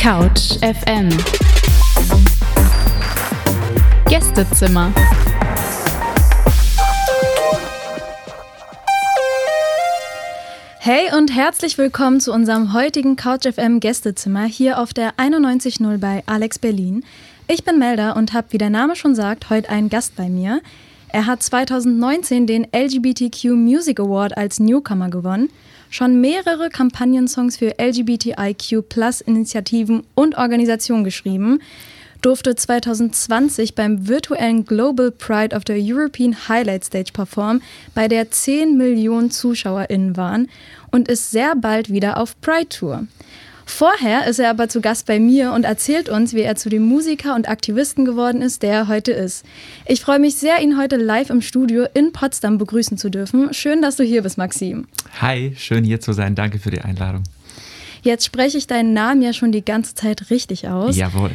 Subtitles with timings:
[0.00, 1.08] Couch FM
[4.08, 4.92] Gästezimmer
[10.78, 16.22] Hey und herzlich willkommen zu unserem heutigen Couch FM Gästezimmer hier auf der 91.0 bei
[16.26, 17.04] Alex Berlin.
[17.48, 20.62] Ich bin Melda und habe, wie der Name schon sagt, heute einen Gast bei mir.
[21.08, 25.50] Er hat 2019 den LGBTQ Music Award als Newcomer gewonnen,
[25.90, 31.60] schon mehrere Kampagnensongs für LGBTIQ-Plus-Initiativen und Organisationen geschrieben,
[32.20, 37.62] durfte 2020 beim virtuellen Global Pride of the European Highlight Stage performen,
[37.94, 40.48] bei der 10 Millionen ZuschauerInnen waren
[40.90, 43.06] und ist sehr bald wieder auf Pride Tour.
[43.68, 46.82] Vorher ist er aber zu Gast bei mir und erzählt uns, wie er zu dem
[46.82, 49.44] Musiker und Aktivisten geworden ist, der er heute ist.
[49.86, 53.52] Ich freue mich sehr, ihn heute live im Studio in Potsdam begrüßen zu dürfen.
[53.52, 54.88] Schön, dass du hier bist, Maxim.
[55.20, 56.34] Hi, schön hier zu sein.
[56.34, 57.24] Danke für die Einladung.
[58.02, 60.96] Jetzt spreche ich deinen Namen ja schon die ganze Zeit richtig aus.
[60.96, 61.30] Jawohl.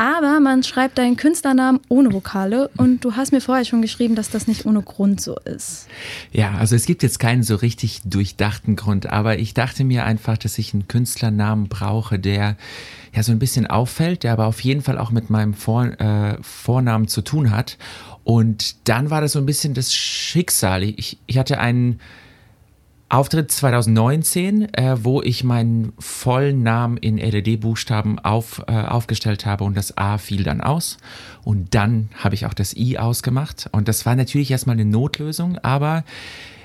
[0.00, 4.30] Aber man schreibt deinen Künstlernamen ohne Vokale und du hast mir vorher schon geschrieben, dass
[4.30, 5.88] das nicht ohne Grund so ist.
[6.32, 10.38] Ja, also es gibt jetzt keinen so richtig durchdachten Grund, aber ich dachte mir einfach,
[10.38, 12.56] dass ich einen Künstlernamen brauche, der
[13.14, 16.38] ja so ein bisschen auffällt, der aber auf jeden Fall auch mit meinem Vor äh,
[16.40, 17.76] Vornamen zu tun hat.
[18.24, 20.82] Und dann war das so ein bisschen das Schicksal.
[20.82, 22.00] Ich, ich hatte einen
[23.10, 29.76] Auftritt 2019, äh, wo ich meinen vollen Namen in LED-Buchstaben auf, äh, aufgestellt habe und
[29.76, 30.96] das A fiel dann aus.
[31.42, 33.68] Und dann habe ich auch das I ausgemacht.
[33.72, 36.04] Und das war natürlich erstmal eine Notlösung, aber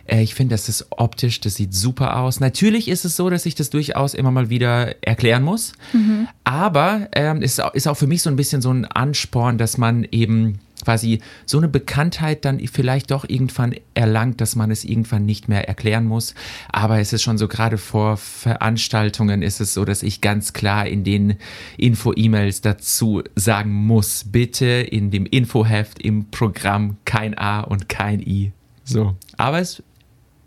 [0.05, 2.39] äh, ich finde, das ist optisch, das sieht super aus.
[2.39, 5.73] Natürlich ist es so, dass ich das durchaus immer mal wieder erklären muss.
[5.93, 6.27] Mhm.
[6.43, 10.03] Aber ähm, es ist auch für mich so ein bisschen so ein Ansporn, dass man
[10.11, 15.49] eben quasi so eine Bekanntheit dann vielleicht doch irgendwann erlangt, dass man es irgendwann nicht
[15.49, 16.35] mehr erklären muss.
[16.71, 20.87] Aber es ist schon so, gerade vor Veranstaltungen ist es so, dass ich ganz klar
[20.87, 21.35] in den
[21.77, 28.51] Info-E-Mails dazu sagen muss, bitte in dem Infoheft im Programm kein A und kein I.
[28.83, 29.15] So.
[29.37, 29.81] Aber es,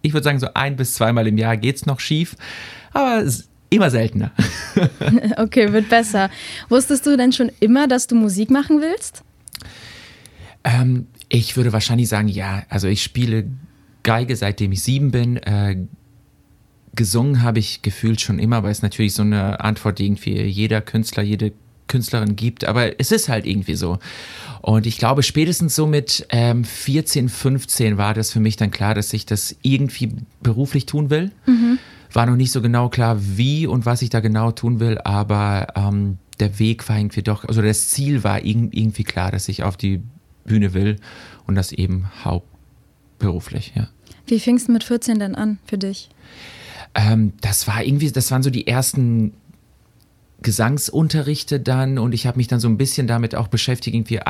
[0.02, 2.36] ich würde sagen, so ein bis zweimal im Jahr geht es noch schief.
[2.92, 3.24] Aber
[3.70, 4.30] immer seltener.
[5.36, 6.30] okay, wird besser.
[6.68, 9.22] Wusstest du denn schon immer, dass du Musik machen willst?
[10.68, 12.62] Ähm, ich würde wahrscheinlich sagen, ja.
[12.68, 13.46] Also ich spiele
[14.02, 15.36] Geige, seitdem ich sieben bin.
[15.38, 15.76] Äh,
[16.94, 20.80] gesungen habe ich gefühlt schon immer, weil es natürlich so eine Antwort, die irgendwie jeder
[20.80, 21.52] Künstler, jede
[21.86, 22.64] Künstlerin gibt.
[22.64, 23.98] Aber es ist halt irgendwie so.
[24.60, 28.94] Und ich glaube, spätestens so mit ähm, 14, 15 war das für mich dann klar,
[28.94, 30.12] dass ich das irgendwie
[30.42, 31.30] beruflich tun will.
[31.46, 31.78] Mhm.
[32.12, 35.68] War noch nicht so genau klar, wie und was ich da genau tun will, aber
[35.76, 39.76] ähm, der Weg war irgendwie doch, also das Ziel war irgendwie klar, dass ich auf
[39.76, 40.02] die
[40.48, 40.96] Bühne will
[41.46, 43.88] und das eben hauptberuflich, ja.
[44.26, 46.10] Wie fing es mit 14 denn an für dich?
[46.94, 49.32] Ähm, das war irgendwie, das waren so die ersten
[50.42, 54.20] Gesangsunterrichte dann und ich habe mich dann so ein bisschen damit auch beschäftigt, irgendwie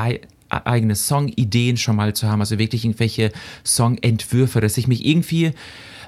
[0.49, 3.33] eigene Songideen schon mal zu haben, also wirklich irgendwelche
[3.65, 5.53] Songentwürfe, dass ich mich irgendwie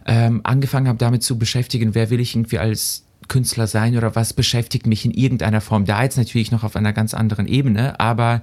[0.07, 4.33] ähm, angefangen habe damit zu beschäftigen, wer will ich irgendwie als Künstler sein oder was
[4.33, 5.85] beschäftigt mich in irgendeiner Form.
[5.85, 8.43] Da jetzt natürlich noch auf einer ganz anderen Ebene, aber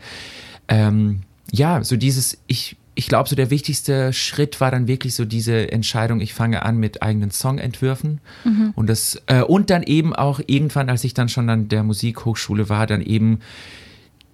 [0.68, 5.25] ähm, ja, so dieses, ich, ich glaube, so der wichtigste Schritt war dann wirklich so
[5.25, 8.72] diese Entscheidung, ich fange an mit eigenen Songentwürfen mhm.
[8.75, 12.69] und das, äh, und dann eben auch irgendwann, als ich dann schon an der Musikhochschule
[12.69, 13.40] war, dann eben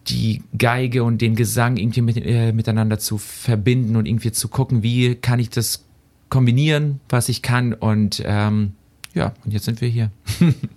[0.07, 4.83] die Geige und den Gesang irgendwie mit, äh, miteinander zu verbinden und irgendwie zu gucken,
[4.83, 5.85] wie kann ich das
[6.29, 8.73] kombinieren, was ich kann und ähm,
[9.13, 10.09] ja, und jetzt sind wir hier.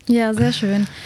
[0.09, 0.87] ja, sehr schön.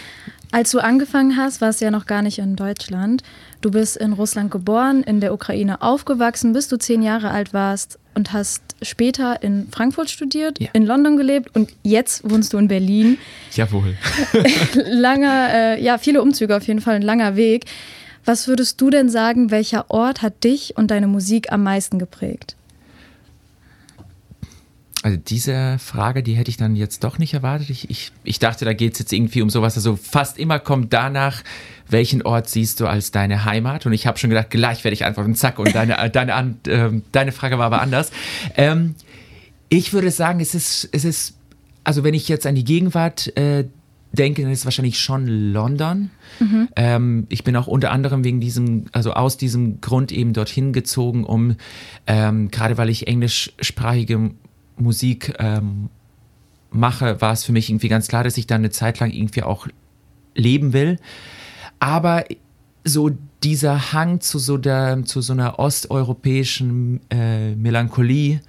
[0.53, 3.23] Als du angefangen hast, warst du ja noch gar nicht in Deutschland.
[3.61, 7.99] Du bist in Russland geboren, in der Ukraine aufgewachsen, bis du zehn Jahre alt warst
[8.15, 10.67] und hast später in Frankfurt studiert, ja.
[10.73, 13.17] in London gelebt und jetzt wohnst du in Berlin.
[13.53, 13.95] Jawohl.
[14.87, 17.65] langer, äh, ja, viele Umzüge auf jeden Fall, ein langer Weg.
[18.25, 22.57] Was würdest du denn sagen, welcher Ort hat dich und deine Musik am meisten geprägt?
[25.03, 27.71] Also diese Frage, die hätte ich dann jetzt doch nicht erwartet.
[27.71, 29.75] Ich, ich, ich dachte, da geht es jetzt irgendwie um sowas.
[29.75, 31.43] Also fast immer kommt danach,
[31.89, 33.85] welchen Ort siehst du als deine Heimat?
[33.87, 35.57] Und ich habe schon gedacht, gleich werde ich antworten, zack.
[35.57, 38.11] Und deine, äh, deine, äh, deine Frage war aber anders.
[38.55, 38.95] Ähm,
[39.69, 41.35] ich würde sagen, es ist, es ist,
[41.83, 43.65] also wenn ich jetzt an die Gegenwart äh,
[44.13, 46.11] denke, dann ist es wahrscheinlich schon London.
[46.39, 46.67] Mhm.
[46.75, 51.23] Ähm, ich bin auch unter anderem wegen diesem, also aus diesem Grund eben dorthin gezogen,
[51.23, 51.55] um
[52.07, 54.31] ähm, gerade weil ich englischsprachige
[54.81, 55.89] Musik ähm,
[56.71, 59.43] mache, war es für mich irgendwie ganz klar, dass ich da eine Zeit lang irgendwie
[59.43, 59.67] auch
[60.35, 60.97] leben will.
[61.79, 62.25] Aber
[62.83, 63.11] so
[63.43, 68.41] dieser Hang zu so, der, zu so einer osteuropäischen äh, Melancholie,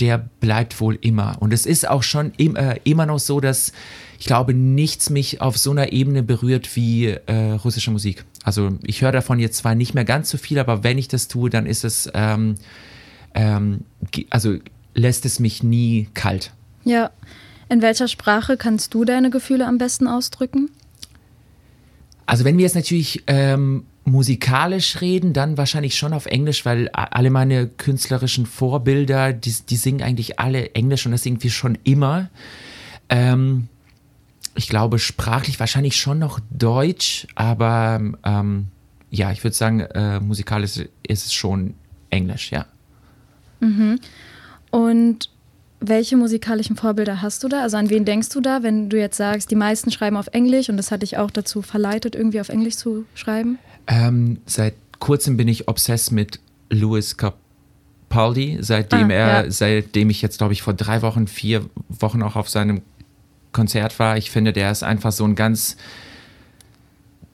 [0.00, 1.36] der bleibt wohl immer.
[1.40, 3.72] Und es ist auch schon im, äh, immer noch so, dass
[4.18, 8.24] ich glaube, nichts mich auf so einer Ebene berührt wie äh, russische Musik.
[8.44, 11.28] Also ich höre davon jetzt zwar nicht mehr ganz so viel, aber wenn ich das
[11.28, 12.56] tue, dann ist es, ähm,
[13.34, 13.80] ähm,
[14.30, 14.58] also
[14.94, 16.52] lässt es mich nie kalt.
[16.84, 17.10] Ja.
[17.68, 20.70] In welcher Sprache kannst du deine Gefühle am besten ausdrücken?
[22.26, 27.30] Also wenn wir jetzt natürlich ähm, musikalisch reden, dann wahrscheinlich schon auf Englisch, weil alle
[27.30, 32.28] meine künstlerischen Vorbilder, die, die singen eigentlich alle Englisch und das irgendwie schon immer.
[33.08, 33.68] Ähm,
[34.54, 38.66] ich glaube, sprachlich wahrscheinlich schon noch Deutsch, aber ähm,
[39.10, 41.74] ja, ich würde sagen, äh, musikalisch ist es schon
[42.10, 42.66] Englisch, ja.
[43.60, 43.98] Mhm.
[44.72, 45.28] Und
[45.80, 47.62] welche musikalischen Vorbilder hast du da?
[47.62, 50.68] Also an wen denkst du da, wenn du jetzt sagst, die meisten schreiben auf Englisch
[50.68, 53.58] und das hat dich auch dazu verleitet, irgendwie auf Englisch zu schreiben?
[53.86, 56.40] Ähm, seit kurzem bin ich obsessed mit
[56.70, 59.50] Louis Capaldi, seitdem ah, er, ja.
[59.50, 62.80] seitdem ich jetzt, glaube ich, vor drei Wochen, vier Wochen auch auf seinem
[63.52, 64.16] Konzert war.
[64.16, 65.76] Ich finde, der ist einfach so ein ganz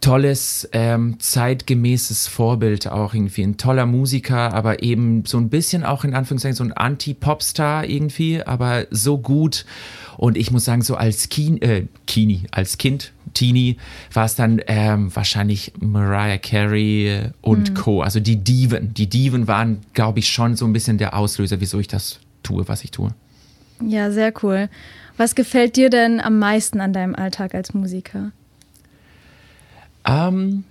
[0.00, 3.42] tolles, ähm, zeitgemäßes Vorbild auch irgendwie.
[3.42, 8.42] Ein toller Musiker, aber eben so ein bisschen auch in Anführungszeichen so ein Anti-Popstar irgendwie,
[8.42, 9.64] aber so gut.
[10.16, 13.76] Und ich muss sagen, so als Keen, äh, Kini, als Kind, Teenie,
[14.12, 17.74] war es dann ähm, wahrscheinlich Mariah Carey und mhm.
[17.74, 18.02] Co.
[18.02, 18.94] Also die Diven.
[18.94, 22.66] Die Diven waren, glaube ich, schon so ein bisschen der Auslöser, wieso ich das tue,
[22.68, 23.10] was ich tue.
[23.80, 24.68] Ja, sehr cool.
[25.16, 28.32] Was gefällt dir denn am meisten an deinem Alltag als Musiker?
[30.08, 30.64] Ähm,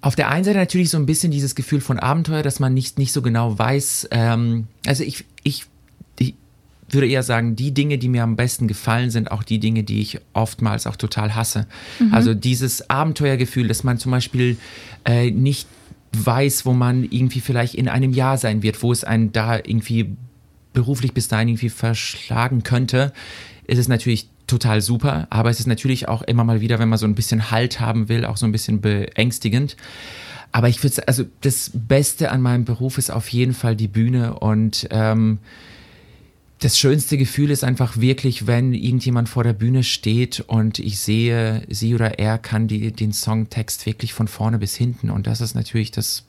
[0.00, 2.98] auf der einen Seite natürlich so ein bisschen dieses Gefühl von Abenteuer, dass man nicht,
[2.98, 4.08] nicht so genau weiß.
[4.12, 5.66] Ähm, also ich, ich,
[6.18, 6.34] ich
[6.88, 10.00] würde eher sagen, die Dinge, die mir am besten gefallen, sind auch die Dinge, die
[10.00, 11.66] ich oftmals auch total hasse.
[11.98, 12.14] Mhm.
[12.14, 14.56] Also dieses Abenteuergefühl, dass man zum Beispiel
[15.04, 15.68] äh, nicht
[16.12, 20.16] weiß, wo man irgendwie vielleicht in einem Jahr sein wird, wo es einen da irgendwie
[20.72, 23.12] beruflich bis dahin irgendwie verschlagen könnte,
[23.66, 26.98] ist es natürlich total super, aber es ist natürlich auch immer mal wieder, wenn man
[26.98, 29.76] so ein bisschen Halt haben will, auch so ein bisschen beängstigend.
[30.50, 33.88] Aber ich würde sagen, also das Beste an meinem Beruf ist auf jeden Fall die
[33.88, 35.38] Bühne und ähm,
[36.60, 41.62] das schönste Gefühl ist einfach wirklich, wenn irgendjemand vor der Bühne steht und ich sehe,
[41.68, 45.54] sie oder er kann die, den Songtext wirklich von vorne bis hinten und das ist
[45.54, 46.24] natürlich das,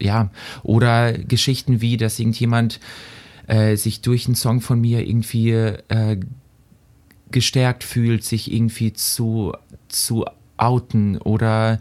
[0.00, 0.30] ja,
[0.62, 2.80] oder Geschichten wie, dass irgendjemand
[3.46, 6.18] äh, sich durch einen Song von mir irgendwie äh,
[7.30, 9.52] gestärkt fühlt, sich irgendwie zu,
[9.88, 10.24] zu
[10.56, 11.80] outen oder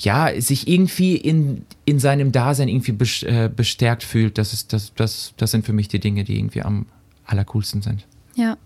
[0.00, 5.34] ja, sich irgendwie in, in seinem Dasein irgendwie äh, bestärkt fühlt, das, ist, das, das,
[5.36, 6.86] das sind für mich die Dinge, die irgendwie am
[7.24, 8.06] allercoolsten sind.
[8.34, 8.56] Ja.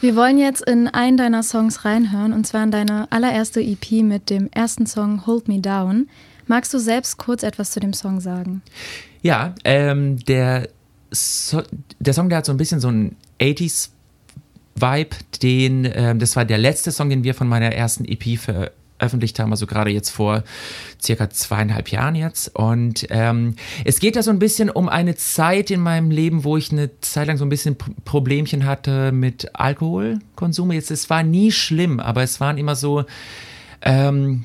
[0.00, 4.28] Wir wollen jetzt in einen deiner Songs reinhören und zwar in deine allererste EP mit
[4.28, 6.08] dem ersten Song Hold Me Down.
[6.46, 8.62] Magst du selbst kurz etwas zu dem Song sagen?
[9.22, 10.68] Ja, ähm, der,
[11.10, 11.62] so
[11.98, 13.90] der Song, der hat so ein bisschen so ein 80s
[14.76, 19.38] Vibe, den, äh, das war der letzte Song, den wir von meiner ersten EP veröffentlicht
[19.38, 20.44] haben, also gerade jetzt vor
[21.02, 22.54] circa zweieinhalb Jahren jetzt.
[22.54, 26.56] Und ähm, es geht da so ein bisschen um eine Zeit in meinem Leben, wo
[26.56, 30.72] ich eine Zeit lang so ein bisschen Problemchen hatte mit Alkoholkonsum.
[30.72, 33.04] Jetzt, es war nie schlimm, aber es waren immer so
[33.82, 34.44] ähm,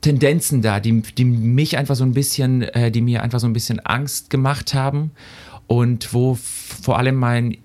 [0.00, 3.52] Tendenzen da, die, die mich einfach so ein bisschen, äh, die mir einfach so ein
[3.52, 5.10] bisschen Angst gemacht haben
[5.66, 7.56] und wo vor allem mein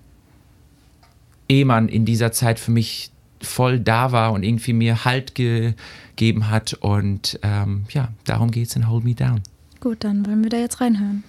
[1.49, 3.11] Ehemann in dieser Zeit für mich
[3.41, 6.73] voll da war und irgendwie mir Halt gegeben hat.
[6.73, 9.41] Und ähm, ja, darum geht es in Hold Me Down.
[9.79, 11.23] Gut, dann wollen wir da jetzt reinhören.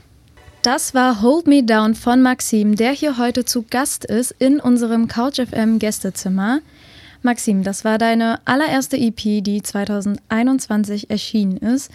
[0.62, 5.06] Das war Hold Me Down von Maxim, der hier heute zu Gast ist in unserem
[5.06, 6.60] Couch FM Gästezimmer.
[7.22, 11.90] Maxim, das war deine allererste EP, die 2021 erschienen ist.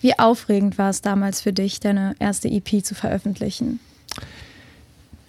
[0.00, 3.80] Wie aufregend war es damals für dich, deine erste EP zu veröffentlichen?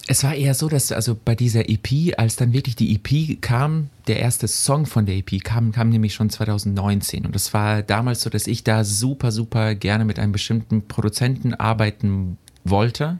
[0.05, 3.89] Es war eher so, dass also bei dieser EP, als dann wirklich die EP kam,
[4.07, 7.25] der erste Song von der EP kam, kam nämlich schon 2019.
[7.25, 11.53] Und es war damals so, dass ich da super, super gerne mit einem bestimmten Produzenten
[11.53, 13.19] arbeiten wollte.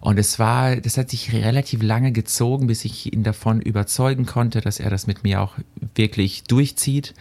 [0.00, 4.60] Und es war, das hat sich relativ lange gezogen, bis ich ihn davon überzeugen konnte,
[4.62, 5.54] dass er das mit mir auch
[5.94, 7.12] wirklich durchzieht.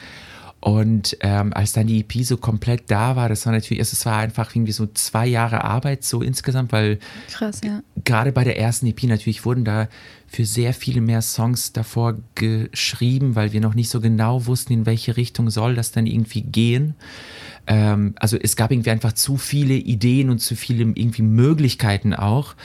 [0.65, 4.17] Und ähm, als dann die EP so komplett da war, das war natürlich, es war
[4.17, 6.97] einfach irgendwie so zwei Jahre Arbeit so insgesamt, weil
[7.29, 7.83] Krass, ja.
[8.03, 9.87] gerade bei der ersten EP natürlich wurden da
[10.25, 14.85] für sehr viele mehr Songs davor geschrieben, weil wir noch nicht so genau wussten, in
[14.87, 16.95] welche Richtung soll das dann irgendwie gehen.
[17.67, 22.55] Ähm, also es gab irgendwie einfach zu viele Ideen und zu viele irgendwie Möglichkeiten auch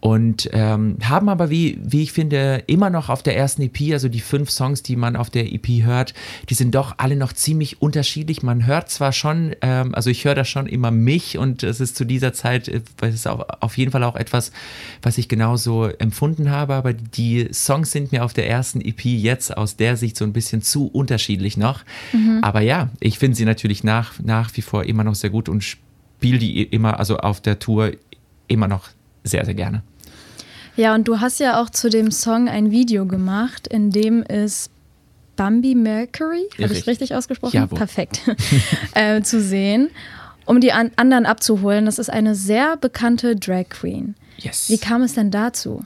[0.00, 4.08] und ähm, haben aber, wie, wie ich finde, immer noch auf der ersten EP, also
[4.08, 6.12] die fünf Songs, die man auf der EP hört,
[6.50, 8.42] die sind doch alle noch ziemlich unterschiedlich.
[8.42, 11.96] Man hört zwar schon, ähm, also ich höre da schon immer mich und es ist
[11.96, 14.52] zu dieser Zeit, äh, es ist auf, auf jeden Fall auch etwas,
[15.02, 19.56] was ich genauso empfunden habe, aber die Songs sind mir auf der ersten EP jetzt
[19.56, 21.82] aus der Sicht so ein bisschen zu unterschiedlich noch.
[22.12, 22.40] Mhm.
[22.42, 25.62] Aber ja, ich finde sie natürlich nach, nach wie vor immer noch sehr gut und
[25.62, 27.92] spiele die immer, also auf der Tour
[28.48, 28.88] immer noch
[29.24, 29.82] sehr, sehr gerne.
[30.76, 34.70] Ja, und du hast ja auch zu dem Song ein Video gemacht, in dem es
[35.36, 37.56] Bambi Mercury, habe ich richtig ausgesprochen?
[37.56, 38.22] Ja, Perfekt,
[38.94, 39.90] äh, zu sehen,
[40.44, 41.86] um die an anderen abzuholen.
[41.86, 44.14] Das ist eine sehr bekannte Drag Queen.
[44.38, 44.68] Yes.
[44.68, 45.84] Wie kam es denn dazu?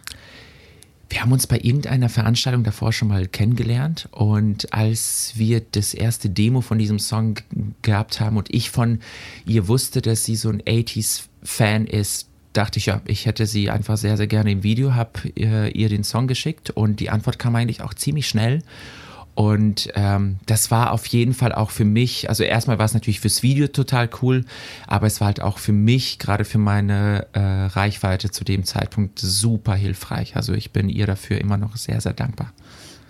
[1.10, 6.30] Wir haben uns bei irgendeiner Veranstaltung davor schon mal kennengelernt und als wir das erste
[6.30, 7.34] Demo von diesem Song
[7.82, 9.00] gehabt haben und ich von
[9.44, 13.96] ihr wusste, dass sie so ein 80s-Fan ist, dachte ich, ja, ich hätte sie einfach
[13.96, 17.56] sehr, sehr gerne im Video, habe ihr, ihr den Song geschickt und die Antwort kam
[17.56, 18.62] eigentlich auch ziemlich schnell.
[19.34, 23.20] Und ähm, das war auf jeden Fall auch für mich, also erstmal war es natürlich
[23.20, 24.44] fürs Video total cool,
[24.86, 29.18] aber es war halt auch für mich, gerade für meine äh, Reichweite zu dem Zeitpunkt
[29.18, 30.36] super hilfreich.
[30.36, 32.52] Also ich bin ihr dafür immer noch sehr, sehr dankbar.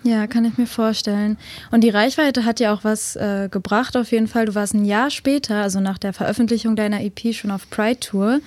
[0.03, 1.37] Ja, kann ich mir vorstellen.
[1.69, 4.45] Und die Reichweite hat ja auch was äh, gebracht auf jeden Fall.
[4.45, 8.39] Du warst ein Jahr später, also nach der Veröffentlichung deiner EP schon auf Pride Tour.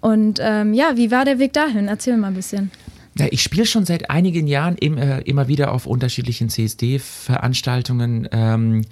[0.00, 1.88] Und ähm, ja, wie war der Weg dahin?
[1.88, 2.70] Erzähl mal ein bisschen.
[3.18, 8.28] Ja, ich spiele schon seit einigen Jahren im, äh, immer wieder auf unterschiedlichen CSD-Veranstaltungen.
[8.30, 8.84] Ähm,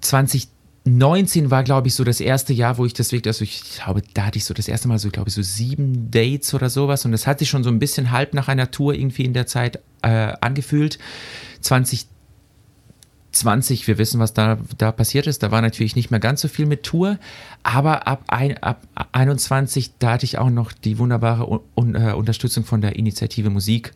[0.00, 4.02] 2019 war, glaube ich, so das erste Jahr, wo ich das wirklich, also ich glaube,
[4.14, 7.04] da hatte ich so das erste Mal so, glaube ich, so sieben Dates oder sowas.
[7.04, 9.46] Und das hat sich schon so ein bisschen halb nach einer Tour irgendwie in der
[9.46, 10.98] Zeit äh, angefühlt.
[11.60, 12.11] 2020
[13.32, 15.42] 20, wir wissen, was da, da passiert ist.
[15.42, 17.18] Da war natürlich nicht mehr ganz so viel mit Tour,
[17.62, 22.64] aber ab, ein, ab 21, da hatte ich auch noch die wunderbare Un äh, Unterstützung
[22.64, 23.92] von der Initiative Musik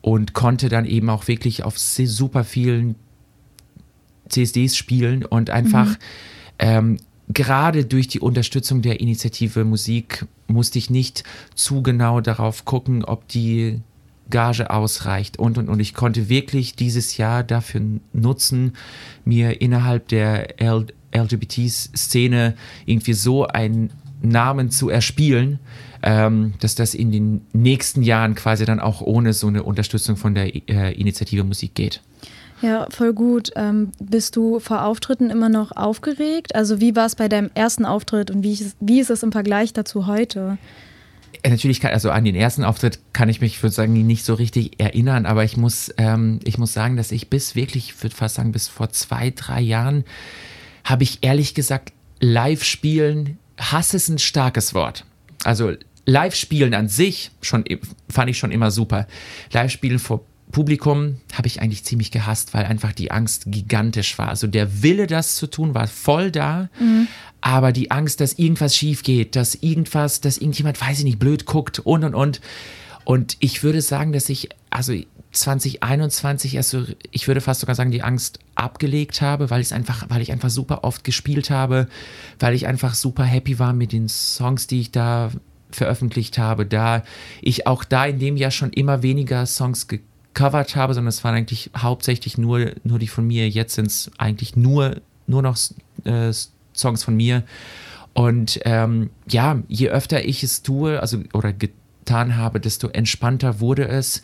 [0.00, 2.94] und konnte dann eben auch wirklich auf super vielen
[4.28, 5.96] CSDs spielen und einfach mhm.
[6.58, 6.96] ähm,
[7.28, 13.28] gerade durch die Unterstützung der Initiative Musik musste ich nicht zu genau darauf gucken, ob
[13.28, 13.80] die
[14.30, 15.80] Gage ausreicht und und und.
[15.80, 17.82] Ich konnte wirklich dieses Jahr dafür
[18.12, 18.74] nutzen,
[19.24, 20.54] mir innerhalb der
[21.12, 22.54] LGBT-Szene
[22.86, 23.90] irgendwie so einen
[24.22, 25.58] Namen zu erspielen,
[26.02, 30.34] ähm, dass das in den nächsten Jahren quasi dann auch ohne so eine Unterstützung von
[30.34, 32.00] der äh, Initiative Musik geht.
[32.62, 33.50] Ja, voll gut.
[33.56, 36.54] Ähm, bist du vor Auftritten immer noch aufgeregt?
[36.54, 39.72] Also wie war es bei deinem ersten Auftritt und wie, wie ist es im Vergleich
[39.72, 40.58] dazu heute?
[41.42, 44.34] Äh, natürlich kann, also an den ersten Auftritt kann ich mich, würde sagen, nicht so
[44.34, 48.14] richtig erinnern, aber ich muss, ähm, ich muss sagen, dass ich bis wirklich, ich würde
[48.14, 50.04] fast sagen, bis vor zwei, drei Jahren
[50.84, 55.04] habe ich ehrlich gesagt live spielen, Hass ist ein starkes Wort.
[55.44, 55.74] Also
[56.06, 57.64] live spielen an sich schon,
[58.08, 59.06] fand ich schon immer super.
[59.52, 64.28] Live spielen vor Publikum habe ich eigentlich ziemlich gehasst, weil einfach die Angst gigantisch war.
[64.28, 67.08] Also der Wille, das zu tun, war voll da, mhm.
[67.40, 71.46] aber die Angst, dass irgendwas schief geht, dass irgendwas, dass irgendjemand, weiß ich nicht, blöd
[71.46, 72.40] guckt und und und.
[73.04, 74.94] Und ich würde sagen, dass ich, also
[75.32, 80.06] 2021 erst so, ich würde fast sogar sagen, die Angst abgelegt habe, weil ich einfach,
[80.08, 81.88] weil ich einfach super oft gespielt habe,
[82.38, 85.30] weil ich einfach super happy war mit den Songs, die ich da
[85.70, 87.04] veröffentlicht habe, da
[87.40, 90.00] ich auch da in dem Jahr schon immer weniger Songs ge
[90.34, 93.48] gecovert habe, sondern es waren eigentlich hauptsächlich nur, nur die von mir.
[93.48, 94.96] Jetzt sind es eigentlich nur,
[95.26, 95.58] nur noch
[96.04, 96.32] äh,
[96.74, 97.42] Songs von mir.
[98.12, 103.86] Und ähm, ja, je öfter ich es tue, also oder getan habe, desto entspannter wurde
[103.86, 104.22] es.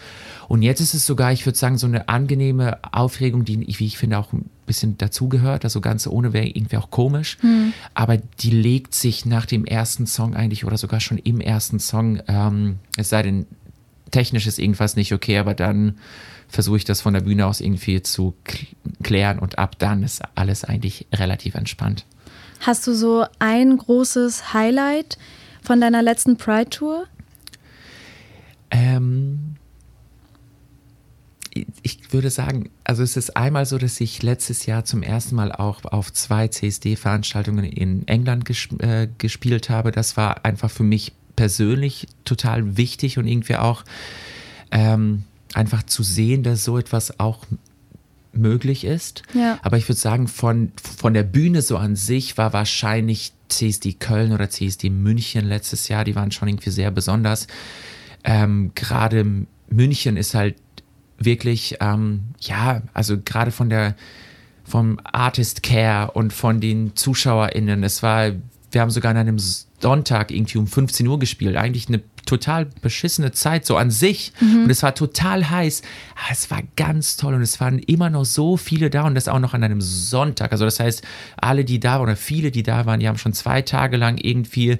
[0.48, 3.98] Und jetzt ist es sogar, ich würde sagen, so eine angenehme Aufregung, die, wie ich
[3.98, 5.64] finde, auch ein bisschen dazugehört.
[5.64, 7.38] Also ganz ohne wäre irgendwie auch komisch.
[7.40, 7.72] Hm.
[7.94, 12.20] Aber die legt sich nach dem ersten Song eigentlich oder sogar schon im ersten Song,
[12.26, 13.46] ähm, es sei denn,
[14.10, 15.98] technisch ist irgendwas nicht okay, aber dann
[16.48, 18.34] versuche ich das von der Bühne aus irgendwie zu
[19.02, 22.04] klären und ab dann ist alles eigentlich relativ entspannt.
[22.60, 25.18] Hast du so ein großes Highlight
[25.62, 27.06] von deiner letzten Pride Tour?
[28.70, 29.56] Ähm,
[31.82, 35.52] ich würde sagen, also es ist einmal so, dass ich letztes Jahr zum ersten Mal
[35.52, 39.92] auch auf zwei CSD-Veranstaltungen in England gesp äh, gespielt habe.
[39.92, 43.84] Das war einfach für mich persönlich total wichtig und irgendwie auch
[44.70, 45.24] ähm,
[45.54, 47.44] einfach zu sehen, dass so etwas auch
[48.32, 49.22] möglich ist.
[49.34, 49.58] Ja.
[49.62, 54.32] Aber ich würde sagen, von, von der Bühne so an sich war wahrscheinlich CSD Köln
[54.32, 57.46] oder CSD München letztes Jahr, die waren schon irgendwie sehr besonders.
[58.24, 60.56] Ähm, gerade München ist halt
[61.18, 63.94] wirklich, ähm, ja, also gerade von der,
[64.64, 68.32] vom Artist Care und von den ZuschauerInnen, es war
[68.72, 71.56] wir haben sogar an einem Sonntag irgendwie um 15 Uhr gespielt.
[71.56, 74.32] Eigentlich eine total beschissene Zeit, so an sich.
[74.40, 74.64] Mhm.
[74.64, 75.82] Und es war total heiß.
[76.14, 79.28] Aber es war ganz toll und es waren immer noch so viele da und das
[79.28, 80.52] auch noch an einem Sonntag.
[80.52, 81.02] Also das heißt,
[81.36, 84.18] alle, die da waren oder viele, die da waren, die haben schon zwei Tage lang
[84.18, 84.78] irgendwie,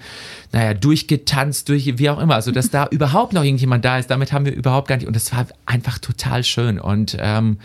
[0.53, 2.35] naja, durchgetanzt, durch, wie auch immer.
[2.35, 5.07] Also dass da überhaupt noch irgendjemand da ist, damit haben wir überhaupt gar nicht.
[5.07, 6.81] Und es war einfach total schön.
[6.81, 7.59] Und ähm,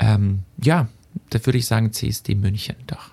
[0.00, 0.88] ähm, ja,
[1.30, 3.10] da würde ich sagen CSD München doch.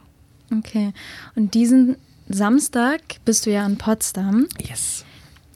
[0.52, 0.94] Okay.
[1.36, 1.98] Und diesen
[2.30, 4.48] Samstag bist du ja in Potsdam.
[4.62, 5.06] Yes.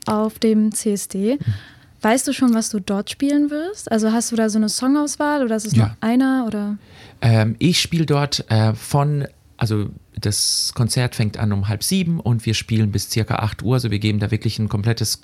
[0.06, 1.38] Auf dem CSD.
[2.02, 3.92] Weißt du schon, was du dort spielen wirst?
[3.92, 5.88] Also hast du da so eine Songauswahl oder ist es ja.
[5.88, 6.46] nur einer?
[6.48, 6.78] Oder?
[7.22, 12.46] Ähm, ich spiele dort äh, von, also das Konzert fängt an um halb sieben und
[12.46, 13.76] wir spielen bis circa acht Uhr.
[13.76, 15.22] Also wir geben da wirklich ein komplettes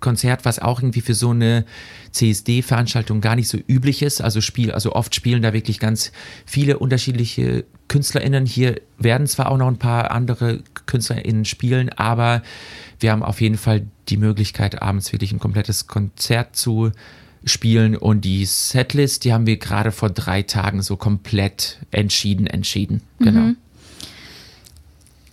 [0.00, 1.64] Konzert, was auch irgendwie für so eine
[2.12, 4.20] CSD-Veranstaltung gar nicht so üblich ist.
[4.20, 6.12] Also Spiel, also oft spielen da wirklich ganz
[6.46, 8.46] viele unterschiedliche KünstlerInnen.
[8.46, 12.42] Hier werden zwar auch noch ein paar andere KünstlerInnen spielen, aber
[12.98, 16.92] wir haben auf jeden Fall die Möglichkeit, abends wirklich ein komplettes Konzert zu
[17.44, 23.02] spielen und die Setlist, die haben wir gerade vor drei Tagen so komplett entschieden, entschieden.
[23.18, 23.54] Genau.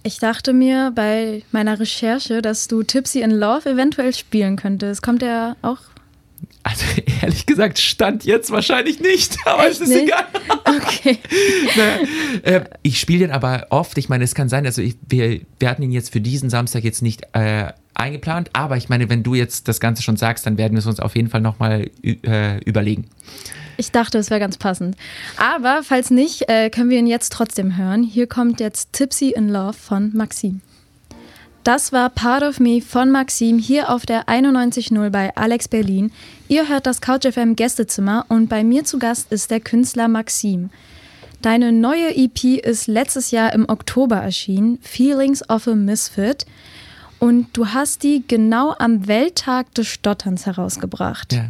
[0.08, 5.02] Ich dachte mir bei meiner Recherche, dass du Tipsy in Love eventuell spielen könntest.
[5.02, 5.80] Kommt der auch?
[6.64, 6.86] Also
[7.22, 10.04] ehrlich gesagt, stand jetzt wahrscheinlich nicht, aber Echt es ist nicht?
[10.04, 10.26] egal.
[10.88, 11.18] Okay.
[11.76, 11.98] naja,
[12.44, 13.98] äh, ich spiele den aber oft.
[13.98, 16.86] Ich meine, es kann sein, also ich, wir, wir hatten ihn jetzt für diesen Samstag
[16.86, 20.58] jetzt nicht äh, eingeplant, aber ich meine, wenn du jetzt das Ganze schon sagst, dann
[20.58, 23.10] werden wir es uns auf jeden Fall nochmal äh, überlegen.
[23.78, 24.98] Ich dachte, es wäre ganz passend.
[25.38, 28.04] Aber falls nicht, äh, können wir ihn jetzt trotzdem hören.
[28.04, 30.62] Hier kommt jetzt Tipsy in Love von Maxim.
[31.64, 36.12] Das war Part of Me von Maxim hier auf der 91.0 bei Alex Berlin.
[36.48, 40.70] Ihr hört das CouchFM Gästezimmer und bei mir zu Gast ist der Künstler Maxim.
[41.42, 46.46] Deine neue EP ist letztes Jahr im Oktober erschienen, Feelings of a Misfit.
[47.20, 51.34] Und du hast die genau am Welttag des Stotterns herausgebracht.
[51.34, 51.50] Ja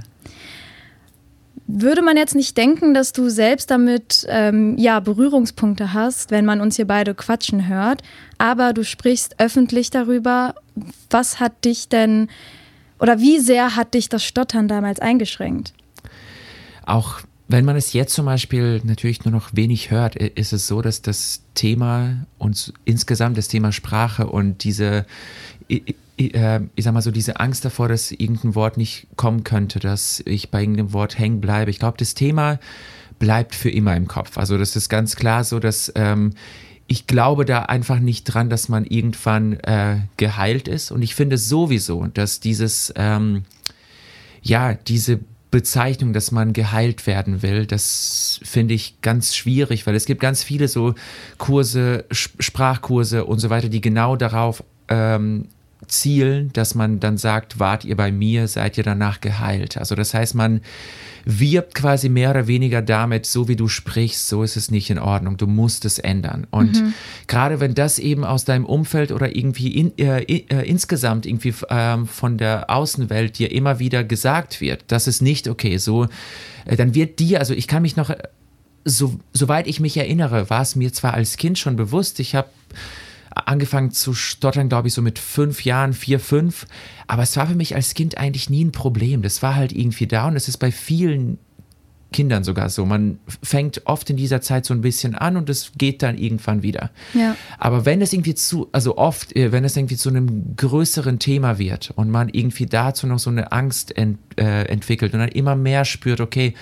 [1.67, 6.61] würde man jetzt nicht denken, dass du selbst damit ähm, ja, Berührungspunkte hast, wenn man
[6.61, 8.01] uns hier beide quatschen hört.
[8.37, 10.55] Aber du sprichst öffentlich darüber.
[11.09, 12.29] Was hat dich denn
[12.99, 15.73] oder wie sehr hat dich das Stottern damals eingeschränkt?
[16.85, 17.19] Auch
[17.49, 21.01] wenn man es jetzt zum Beispiel natürlich nur noch wenig hört, ist es so, dass
[21.01, 25.05] das Thema und insgesamt das Thema Sprache und diese
[26.17, 30.21] äh, ich sag mal so, diese Angst davor, dass irgendein Wort nicht kommen könnte, dass
[30.25, 31.71] ich bei irgendeinem Wort hängen bleibe.
[31.71, 32.59] Ich glaube, das Thema
[33.19, 34.37] bleibt für immer im Kopf.
[34.37, 36.33] Also das ist ganz klar so, dass ähm,
[36.87, 40.91] ich glaube da einfach nicht dran, dass man irgendwann äh, geheilt ist.
[40.91, 43.43] Und ich finde sowieso, dass dieses, ähm,
[44.41, 45.19] ja, diese
[45.51, 50.43] Bezeichnung, dass man geheilt werden will, das finde ich ganz schwierig, weil es gibt ganz
[50.43, 50.93] viele so
[51.37, 55.47] Kurse, Sprachkurse und so weiter, die genau darauf ähm,
[55.87, 59.77] zielen, dass man dann sagt, wart ihr bei mir, seid ihr danach geheilt.
[59.77, 60.61] Also das heißt, man
[61.25, 64.97] wirbt quasi mehr oder weniger damit, so wie du sprichst, so ist es nicht in
[64.97, 66.47] Ordnung, du musst es ändern.
[66.51, 66.93] Und mhm.
[67.27, 72.05] gerade wenn das eben aus deinem Umfeld oder irgendwie in, äh, äh, insgesamt irgendwie äh,
[72.05, 76.07] von der Außenwelt dir immer wieder gesagt wird, das ist nicht okay, so,
[76.65, 78.15] äh, dann wird dir, also ich kann mich noch,
[78.85, 82.47] so, soweit ich mich erinnere, war es mir zwar als Kind schon bewusst, ich habe
[83.45, 86.65] angefangen zu stottern, glaube ich, so mit fünf Jahren, vier, fünf.
[87.07, 89.21] Aber es war für mich als Kind eigentlich nie ein Problem.
[89.21, 91.39] Das war halt irgendwie da und es ist bei vielen
[92.11, 92.85] Kindern sogar so.
[92.85, 96.63] Man fängt oft in dieser Zeit so ein bisschen an und es geht dann irgendwann
[96.63, 96.91] wieder.
[97.13, 97.35] Ja.
[97.57, 101.57] Aber wenn es irgendwie zu, also oft, äh, wenn es irgendwie zu einem größeren Thema
[101.57, 105.55] wird und man irgendwie dazu noch so eine Angst ent, äh, entwickelt und dann immer
[105.55, 106.53] mehr spürt, okay,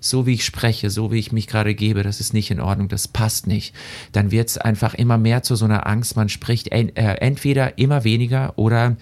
[0.00, 2.88] so wie ich spreche, so wie ich mich gerade gebe, das ist nicht in Ordnung,
[2.88, 3.74] das passt nicht,
[4.12, 6.16] dann wird es einfach immer mehr zu so einer Angst.
[6.16, 8.96] Man spricht en, äh, entweder immer weniger oder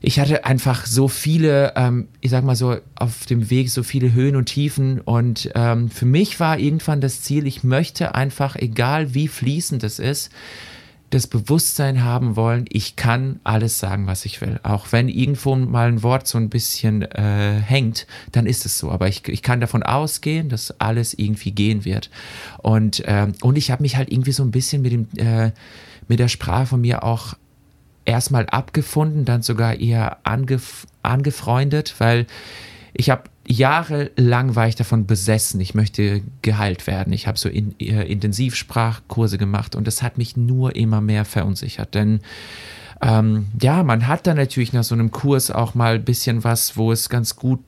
[0.00, 4.12] ich hatte einfach so viele, ähm, ich sag mal so, auf dem Weg so viele
[4.12, 5.00] Höhen und Tiefen.
[5.00, 9.98] Und ähm, für mich war irgendwann das Ziel, ich möchte einfach, egal wie fließend es
[9.98, 10.30] ist,
[11.10, 14.60] das Bewusstsein haben wollen, ich kann alles sagen, was ich will.
[14.62, 18.90] Auch wenn irgendwo mal ein Wort so ein bisschen äh, hängt, dann ist es so.
[18.90, 22.10] Aber ich, ich kann davon ausgehen, dass alles irgendwie gehen wird.
[22.58, 25.50] Und, äh, und ich habe mich halt irgendwie so ein bisschen mit, dem, äh,
[26.08, 27.34] mit der Sprache von mir auch
[28.04, 32.26] erstmal abgefunden, dann sogar eher angef angefreundet, weil
[32.92, 37.12] ich habe jahrelang war ich davon besessen, ich möchte geheilt werden.
[37.12, 41.94] Ich habe so in, äh, Intensivsprachkurse gemacht und das hat mich nur immer mehr verunsichert,
[41.94, 42.20] denn
[43.02, 46.76] ähm, ja, man hat dann natürlich nach so einem Kurs auch mal ein bisschen was,
[46.76, 47.60] wo es ganz gut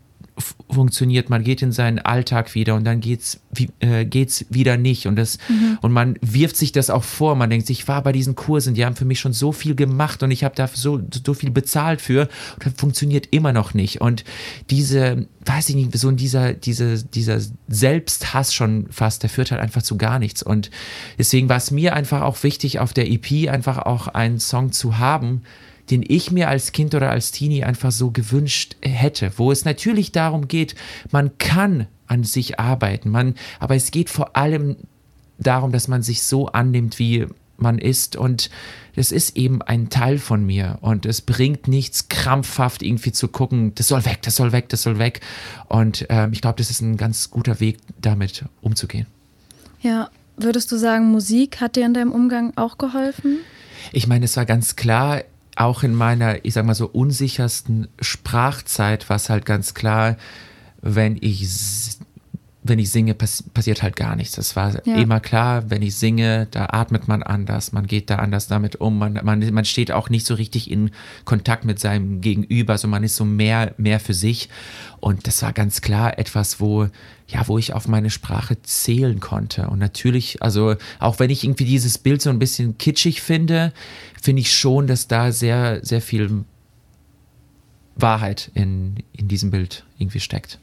[0.70, 3.40] funktioniert, man geht in seinen Alltag wieder und dann geht's,
[3.80, 5.78] äh, geht's wieder nicht und das mhm.
[5.82, 7.36] und man wirft sich das auch vor.
[7.36, 10.22] Man denkt, ich war bei diesen Kursen, die haben für mich schon so viel gemacht
[10.22, 14.00] und ich habe da so so viel bezahlt für und das funktioniert immer noch nicht.
[14.00, 14.24] Und
[14.70, 19.60] diese, weiß ich nicht, so in dieser dieser dieser Selbsthass schon fast, der führt halt
[19.60, 20.42] einfach zu gar nichts.
[20.42, 20.70] Und
[21.18, 24.98] deswegen war es mir einfach auch wichtig, auf der EP einfach auch einen Song zu
[24.98, 25.42] haben,
[25.90, 30.12] den ich mir als Kind oder als Teenie einfach so gewünscht hätte, wo es natürlich
[30.12, 30.74] darum geht,
[31.10, 34.76] man kann an sich arbeiten, man, aber es geht vor allem
[35.38, 38.50] darum, dass man sich so annimmt, wie man ist und
[38.96, 43.74] das ist eben ein Teil von mir und es bringt nichts krampfhaft irgendwie zu gucken,
[43.74, 45.20] das soll weg, das soll weg, das soll weg
[45.68, 49.06] und äh, ich glaube, das ist ein ganz guter Weg, damit umzugehen.
[49.80, 53.38] Ja, würdest du sagen, Musik hat dir in deinem Umgang auch geholfen?
[53.92, 55.22] Ich meine, es war ganz klar,
[55.56, 60.16] auch in meiner, ich sag mal so, unsichersten Sprachzeit war es halt ganz klar,
[60.80, 61.46] wenn ich
[62.64, 64.36] wenn ich singe, pass passiert halt gar nichts.
[64.36, 64.96] Das war ja.
[64.96, 68.98] immer klar, wenn ich singe, da atmet man anders, man geht da anders damit um,
[68.98, 70.92] man, man, man steht auch nicht so richtig in
[71.24, 74.48] Kontakt mit seinem Gegenüber, also man ist so mehr, mehr für sich.
[75.00, 76.86] Und das war ganz klar etwas, wo,
[77.26, 79.68] ja, wo ich auf meine Sprache zählen konnte.
[79.68, 83.72] Und natürlich, also auch wenn ich irgendwie dieses Bild so ein bisschen kitschig finde,
[84.20, 86.44] finde ich schon, dass da sehr, sehr viel
[87.96, 90.60] Wahrheit in, in diesem Bild irgendwie steckt.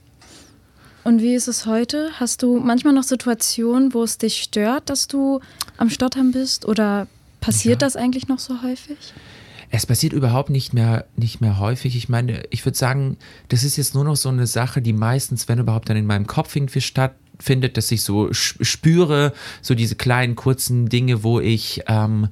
[1.03, 2.09] Und wie ist es heute?
[2.19, 5.39] Hast du manchmal noch Situationen, wo es dich stört, dass du
[5.77, 6.65] am Stottern bist?
[6.65, 7.07] Oder
[7.41, 7.87] passiert ja.
[7.87, 8.97] das eigentlich noch so häufig?
[9.71, 11.95] Es passiert überhaupt nicht mehr, nicht mehr häufig.
[11.95, 13.17] Ich meine, ich würde sagen,
[13.49, 16.25] das ist jetzt nur noch so eine Sache, die meistens, wenn überhaupt, dann in meinem
[16.25, 22.29] Kopf irgendwie stattfindet, dass ich so spüre, so diese kleinen, kurzen Dinge, wo ich ähm,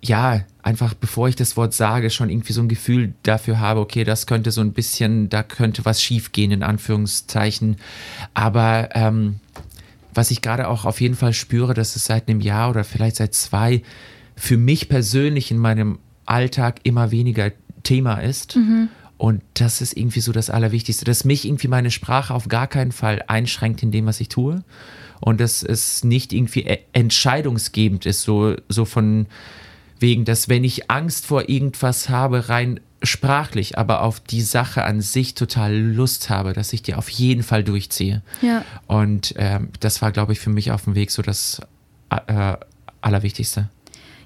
[0.00, 4.04] ja, einfach bevor ich das Wort sage, schon irgendwie so ein Gefühl dafür habe, okay,
[4.04, 7.76] das könnte so ein bisschen, da könnte was schiefgehen, in Anführungszeichen.
[8.32, 9.40] Aber ähm,
[10.14, 13.16] was ich gerade auch auf jeden Fall spüre, dass es seit einem Jahr oder vielleicht
[13.16, 13.82] seit zwei
[14.36, 17.50] für mich persönlich in meinem Alltag immer weniger
[17.82, 18.56] Thema ist.
[18.56, 18.88] Mhm.
[19.18, 22.92] Und das ist irgendwie so das Allerwichtigste, dass mich irgendwie meine Sprache auf gar keinen
[22.92, 24.64] Fall einschränkt in dem, was ich tue.
[25.20, 29.26] Und dass es nicht irgendwie e-, entscheidungsgebend ist, so, so von,
[30.02, 35.00] wegen, dass wenn ich Angst vor irgendwas habe, rein sprachlich, aber auf die Sache an
[35.00, 38.22] sich total Lust habe, dass ich die auf jeden Fall durchziehe.
[38.42, 38.64] Ja.
[38.86, 41.60] Und ähm, das war, glaube ich, für mich auf dem Weg so das
[42.10, 42.56] äh,
[43.00, 43.68] Allerwichtigste.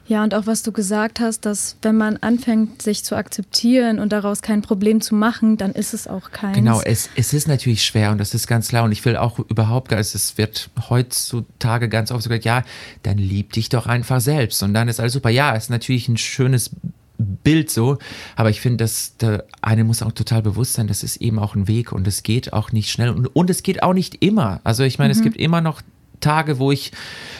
[0.08, 4.12] Ja, und auch was du gesagt hast, dass wenn man anfängt, sich zu akzeptieren und
[4.12, 6.56] daraus kein Problem zu machen, dann ist es auch keins.
[6.56, 8.84] Genau, es, es ist natürlich schwer und das ist ganz klar.
[8.84, 12.62] Und ich will auch überhaupt, also es wird heutzutage ganz oft gesagt, ja,
[13.02, 14.62] dann lieb dich doch einfach selbst.
[14.62, 15.30] Und dann ist alles super.
[15.30, 16.70] Ja, ist natürlich ein schönes
[17.18, 17.98] Bild so,
[18.36, 21.54] aber ich finde, dass der eine muss auch total bewusst sein, das ist eben auch
[21.54, 24.60] ein Weg und es geht auch nicht schnell und, und es geht auch nicht immer.
[24.64, 25.18] Also ich meine, mhm.
[25.18, 25.80] es gibt immer noch
[26.20, 26.92] Tage, wo ich,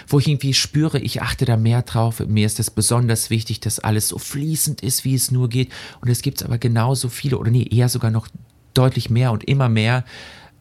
[0.09, 2.21] wo ich irgendwie spüre, ich achte da mehr drauf.
[2.27, 5.73] Mir ist es besonders wichtig, dass alles so fließend ist, wie es nur geht.
[6.01, 8.29] Und es gibt aber genauso viele, oder nee, eher sogar noch
[8.75, 10.05] deutlich mehr und immer mehr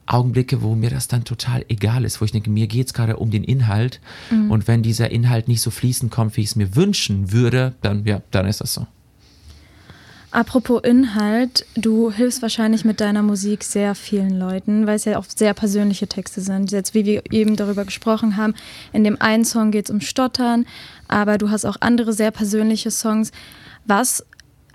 [0.08, 3.18] Augenblicke, wo mir das dann total egal ist, wo ich denke, mir geht es gerade
[3.18, 4.02] um den Inhalt.
[4.30, 4.52] Mhm.
[4.52, 8.06] Und wenn dieser Inhalt nicht so fließend kommt, wie ich es mir wünschen würde, dann,
[8.06, 8.86] ja, dann ist das so.
[10.36, 15.24] Apropos Inhalt, du hilfst wahrscheinlich mit deiner Musik sehr vielen Leuten, weil es ja auch
[15.34, 16.74] sehr persönliche Texte sind.
[16.74, 18.54] Jetzt, wie wir eben darüber gesprochen haben,
[18.92, 20.66] in dem einen Song geht es um Stottern,
[21.08, 23.32] aber du hast auch andere sehr persönliche Songs.
[23.86, 24.26] Was,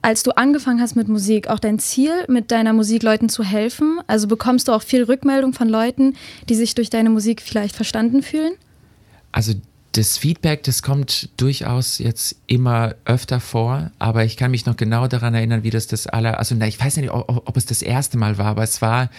[0.01, 4.01] als du angefangen hast mit Musik, auch dein Ziel, mit deiner Musik Leuten zu helfen?
[4.07, 6.15] Also bekommst du auch viel Rückmeldung von Leuten,
[6.49, 8.55] die sich durch deine Musik vielleicht verstanden fühlen?
[9.31, 9.53] Also
[9.93, 15.09] das Feedback, das kommt durchaus jetzt immer öfter vor, aber ich kann mich noch genau
[15.09, 17.83] daran erinnern, wie das das aller, also na, ich weiß nicht, ob, ob, es das
[17.83, 19.11] erste Mal war, aber es war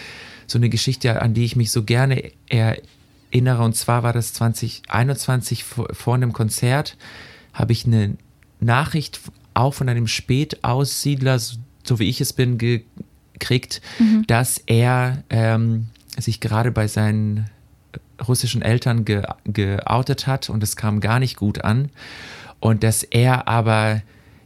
[0.46, 3.62] so eine Geschichte, an die ich mich so gerne erinnere.
[3.62, 6.96] Und zwar war das 2021 vor, vor einem Konzert,
[7.52, 8.16] habe ich eine
[8.60, 9.20] Nachricht
[9.54, 14.24] auch von einem Spätaussiedler, so wie ich es bin, gekriegt, mhm.
[14.26, 17.50] dass er ähm, sich gerade bei seinen
[18.26, 21.90] russischen Eltern ge, geoutet hat und es kam gar nicht gut an.
[22.60, 24.02] Und dass er aber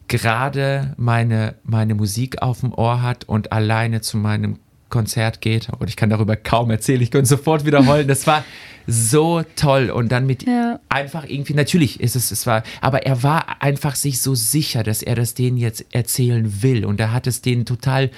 [0.08, 4.58] gerade meine, meine Musik auf dem Ohr hat und alleine zu meinem
[4.88, 5.68] Konzert geht.
[5.78, 8.06] Und ich kann darüber kaum erzählen, ich könnte sofort wiederholen.
[8.06, 8.44] Das war
[8.86, 9.90] so toll.
[9.90, 10.78] Und dann mit ja.
[10.88, 15.02] einfach irgendwie, natürlich ist es, es war, aber er war einfach sich so sicher, dass
[15.02, 16.84] er das denen jetzt erzählen will.
[16.84, 18.10] Und er hat es denen total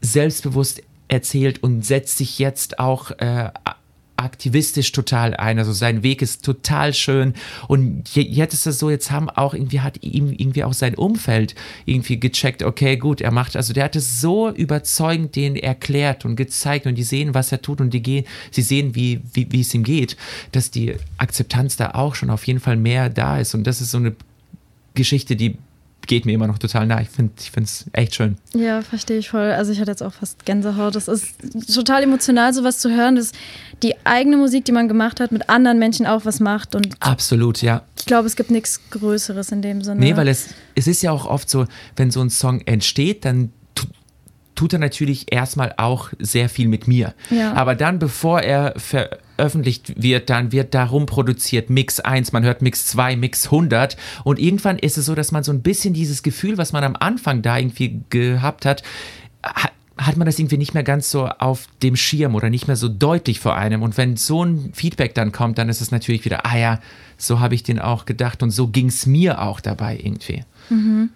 [0.00, 3.50] selbstbewusst erzählt und setzt sich jetzt auch äh,
[4.24, 5.58] aktivistisch total ein.
[5.58, 7.34] Also sein Weg ist total schön.
[7.68, 11.54] Und jetzt ist es so, jetzt haben auch irgendwie, hat ihm irgendwie auch sein Umfeld
[11.84, 16.36] irgendwie gecheckt, okay, gut, er macht, also der hat es so überzeugend denen erklärt und
[16.36, 19.60] gezeigt und die sehen, was er tut und die gehen, sie sehen, wie, wie, wie
[19.60, 20.16] es ihm geht,
[20.52, 23.54] dass die Akzeptanz da auch schon auf jeden Fall mehr da ist.
[23.54, 24.14] Und das ist so eine
[24.94, 25.58] Geschichte, die
[26.06, 27.00] geht mir immer noch total nah.
[27.00, 28.36] Ich finde es echt schön.
[28.54, 29.52] Ja, verstehe ich voll.
[29.52, 30.94] Also ich hatte jetzt auch fast Gänsehaut.
[30.94, 31.34] Das ist
[31.74, 33.32] total emotional, sowas zu hören, dass
[33.82, 36.74] die eigene Musik, die man gemacht hat, mit anderen Menschen auch was macht.
[36.74, 37.82] Und Absolut, ja.
[37.98, 40.00] Ich glaube, es gibt nichts Größeres in dem Sinne.
[40.00, 43.52] Nee, weil es, es ist ja auch oft so, wenn so ein Song entsteht, dann
[44.54, 47.14] tut er natürlich erstmal auch sehr viel mit mir.
[47.30, 47.54] Ja.
[47.54, 48.74] Aber dann, bevor er
[49.36, 54.38] veröffentlicht wird, dann wird darum produziert Mix 1, man hört Mix 2, Mix 100 und
[54.38, 57.42] irgendwann ist es so, dass man so ein bisschen dieses Gefühl, was man am Anfang
[57.42, 58.82] da irgendwie gehabt hat,
[59.96, 62.88] hat man das irgendwie nicht mehr ganz so auf dem Schirm oder nicht mehr so
[62.88, 63.82] deutlich vor einem.
[63.82, 66.80] Und wenn so ein Feedback dann kommt, dann ist es natürlich wieder, ah ja,
[67.16, 70.44] so habe ich den auch gedacht und so ging es mir auch dabei irgendwie.
[70.68, 71.10] Mhm.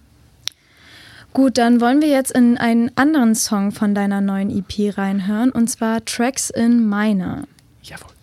[1.33, 5.68] Gut, dann wollen wir jetzt in einen anderen Song von deiner neuen EP reinhören, und
[5.68, 7.42] zwar Tracks in Minor.
[7.88, 8.18] Jawohl.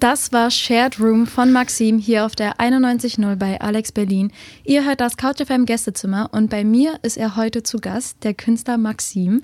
[0.00, 4.32] Das war Shared Room von Maxim hier auf der 91.0 bei Alex Berlin.
[4.62, 8.76] Ihr hört das CouchFM Gästezimmer und bei mir ist er heute zu Gast, der Künstler
[8.76, 9.42] Maxim.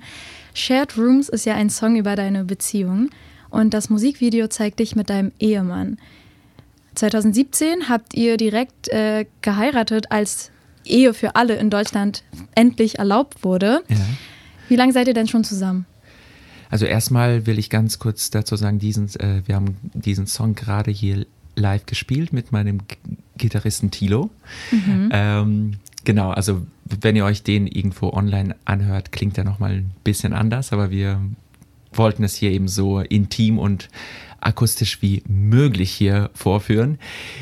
[0.53, 3.09] Shared Rooms ist ja ein Song über deine Beziehung
[3.49, 5.97] und das Musikvideo zeigt dich mit deinem Ehemann.
[6.93, 10.51] 2017 habt ihr direkt äh, geheiratet, als
[10.85, 13.83] Ehe für alle in Deutschland endlich erlaubt wurde.
[13.87, 13.97] Ja.
[14.67, 15.85] Wie lange seid ihr denn schon zusammen?
[16.71, 20.89] Also erstmal will ich ganz kurz dazu sagen, diesen, äh, wir haben diesen Song gerade
[20.89, 22.95] hier live gespielt mit meinem G
[23.37, 24.29] Gitarristen Tilo.
[24.71, 25.09] Mhm.
[25.11, 25.71] Ähm,
[26.03, 30.73] genau, also wenn ihr euch den irgendwo online anhört, klingt er nochmal ein bisschen anders,
[30.73, 31.19] aber wir
[31.91, 33.89] wollten es hier eben so intim und
[34.41, 36.99] akustisch wie möglich hier vorführen.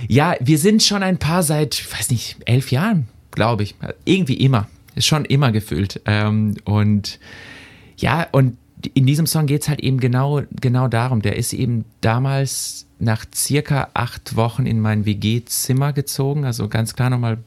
[0.07, 3.75] Ja, wir sind schon ein paar seit, weiß nicht, elf Jahren glaube ich.
[4.05, 4.67] Irgendwie immer.
[4.95, 6.01] Ist schon immer gefühlt.
[6.05, 7.19] Ähm, und
[7.97, 8.57] ja, und
[8.93, 11.21] in diesem Song geht es halt eben genau, genau darum.
[11.21, 16.45] Der ist eben damals nach circa acht Wochen in mein WG-Zimmer gezogen.
[16.45, 17.37] Also ganz klar nochmal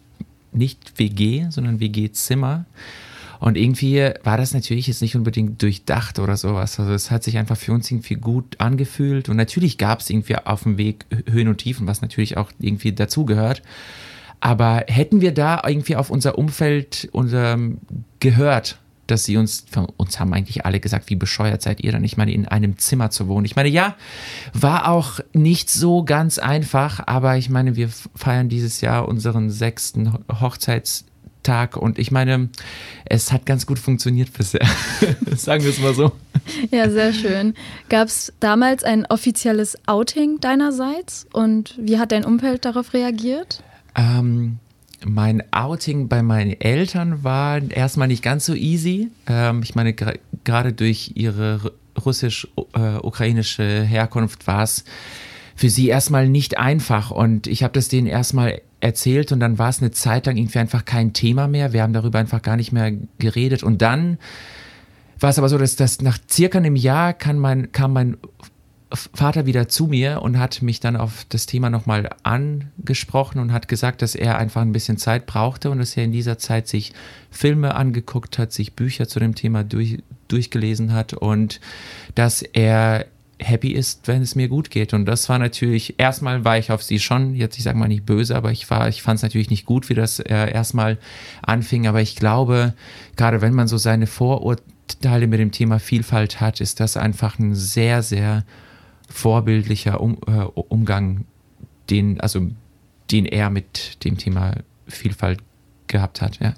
[0.53, 2.67] nicht WG, sondern WG-Zimmer.
[3.41, 6.79] Und irgendwie war das natürlich jetzt nicht unbedingt durchdacht oder sowas.
[6.79, 9.29] Also es hat sich einfach für uns irgendwie gut angefühlt.
[9.29, 12.93] Und natürlich gab es irgendwie auf dem Weg Höhen und Tiefen, was natürlich auch irgendwie
[12.93, 13.63] dazugehört.
[14.39, 17.59] Aber hätten wir da irgendwie auf unser Umfeld unser,
[18.21, 18.79] gehört,
[19.13, 22.03] dass sie uns, von uns haben eigentlich alle gesagt, wie bescheuert seid ihr dann?
[22.03, 23.45] Ich meine, in einem Zimmer zu wohnen.
[23.45, 23.95] Ich meine, ja,
[24.55, 30.15] war auch nicht so ganz einfach, aber ich meine, wir feiern dieses Jahr unseren sechsten
[30.41, 32.49] Hochzeitstag und ich meine,
[33.05, 34.67] es hat ganz gut funktioniert bisher.
[35.37, 36.13] Sagen wir es mal so.
[36.71, 37.55] Ja, sehr schön.
[37.89, 43.63] Gab es damals ein offizielles Outing deinerseits und wie hat dein Umfeld darauf reagiert?
[43.95, 44.59] Ähm,
[45.05, 49.11] mein Outing bei meinen Eltern war erstmal nicht ganz so easy.
[49.27, 49.95] Ähm, ich meine,
[50.45, 51.73] gerade durch ihre
[52.05, 54.85] russisch-ukrainische äh, Herkunft war es
[55.55, 57.11] für sie erstmal nicht einfach.
[57.11, 60.59] Und ich habe das denen erstmal erzählt und dann war es eine Zeit lang irgendwie
[60.59, 61.73] einfach kein Thema mehr.
[61.73, 63.63] Wir haben darüber einfach gar nicht mehr geredet.
[63.63, 64.19] Und dann
[65.21, 68.17] war es aber so, dass das nach circa einem Jahr kam mein, kam mein
[68.93, 73.69] Vater wieder zu mir und hat mich dann auf das Thema nochmal angesprochen und hat
[73.69, 76.93] gesagt, dass er einfach ein bisschen Zeit brauchte und dass er in dieser Zeit sich
[77.31, 81.61] Filme angeguckt hat, sich Bücher zu dem Thema durch, durchgelesen hat und
[82.15, 83.07] dass er
[83.39, 84.95] happy ist, wenn es mir gut geht.
[84.95, 88.07] Und das war natürlich, erstmal war ich auf sie schon, jetzt ich sage mal nicht
[88.07, 90.99] böse, aber ich war, ich fand es natürlich nicht gut, wie das äh, erstmal
[91.43, 91.87] anfing.
[91.87, 92.75] Aber ich glaube,
[93.17, 97.55] gerade wenn man so seine Vorurteile mit dem Thema Vielfalt hat, ist das einfach ein
[97.55, 98.45] sehr, sehr
[99.13, 101.25] vorbildlicher um, äh, Umgang,
[101.91, 102.49] den, also,
[103.11, 104.55] den er mit dem Thema
[104.87, 105.41] Vielfalt
[105.87, 106.55] gehabt hat, ja.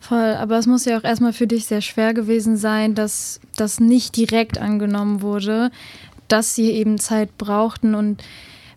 [0.00, 3.80] Voll, aber es muss ja auch erstmal für dich sehr schwer gewesen sein, dass das
[3.80, 5.70] nicht direkt angenommen wurde,
[6.26, 7.94] dass sie eben Zeit brauchten.
[7.94, 8.24] Und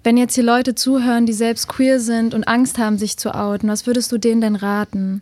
[0.04, 3.70] wenn jetzt hier Leute zuhören, die selbst queer sind und Angst haben, sich zu outen,
[3.70, 5.22] was würdest du denen denn raten?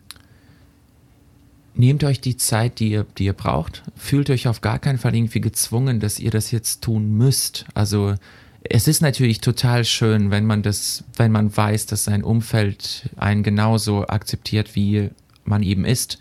[1.74, 3.84] Nehmt euch die Zeit, die ihr, die ihr braucht.
[3.96, 7.66] Fühlt euch auf gar keinen Fall irgendwie gezwungen, dass ihr das jetzt tun müsst.
[7.74, 8.16] Also
[8.64, 13.44] es ist natürlich total schön, wenn man das, wenn man weiß, dass sein Umfeld einen
[13.44, 15.10] genauso akzeptiert, wie
[15.46, 16.20] man eben ist.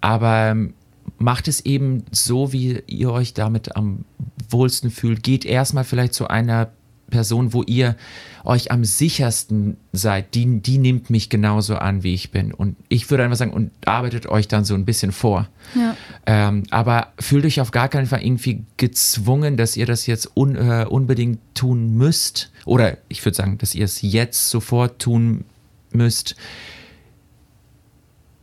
[0.00, 0.74] Aber ähm,
[1.18, 4.04] macht es eben so, wie ihr euch damit am
[4.48, 5.22] wohlsten fühlt.
[5.22, 6.70] Geht erstmal vielleicht zu einer
[7.14, 7.94] Person, wo ihr
[8.42, 12.52] euch am sichersten seid, die, die nimmt mich genauso an, wie ich bin.
[12.52, 15.48] Und ich würde einfach sagen, und arbeitet euch dann so ein bisschen vor.
[15.76, 15.96] Ja.
[16.26, 20.56] Ähm, aber fühlt euch auf gar keinen Fall irgendwie gezwungen, dass ihr das jetzt un,
[20.56, 22.50] äh, unbedingt tun müsst.
[22.64, 25.44] Oder ich würde sagen, dass ihr es jetzt sofort tun
[25.92, 26.34] müsst.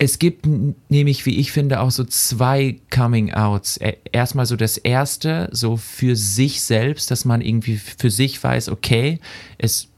[0.04, 0.48] Es gibt
[0.90, 3.78] nämlich, wie ich finde, auch so zwei Coming-outs.
[3.82, 8.70] E, erstmal so das erste, so für sich selbst, dass man irgendwie für sich weiß,
[8.70, 9.20] okay,
[9.60, 9.90] es,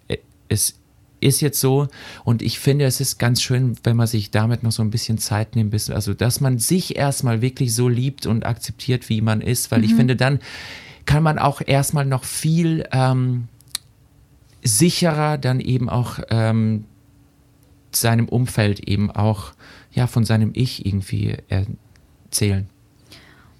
[0.49, 0.77] es
[1.21, 1.87] ist jetzt so.
[2.25, 5.19] Und ich finde, es ist ganz schön, wenn man sich damit noch so ein bisschen
[5.19, 9.71] Zeit nimmt, also dass man sich erstmal wirklich so liebt und akzeptiert, wie man ist,
[9.71, 9.85] weil mhm.
[9.85, 10.39] ich finde, dann
[11.05, 13.47] kann man auch erstmal noch viel ähm,
[14.63, 16.83] sicherer dann eben auch ähm,
[17.95, 19.52] seinem Umfeld eben auch
[19.93, 22.67] ja, von seinem Ich irgendwie erzählen.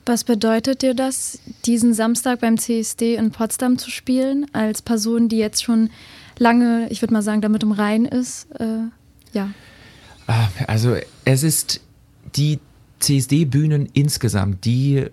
[0.06, 5.38] Was bedeutet dir das, diesen Samstag beim CSD in Potsdam zu spielen, als Person, die
[5.38, 5.90] jetzt schon
[6.38, 8.52] lange, ich würde mal sagen, damit im Rein ist?
[8.60, 8.90] Äh,
[9.32, 9.52] ja.
[10.28, 11.82] Ah, also es ist
[12.36, 12.60] die
[13.00, 15.06] CSD-Bühnen insgesamt, die